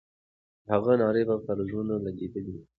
[0.65, 2.63] د هغې ناره به پر زړونو لګېدلې وه.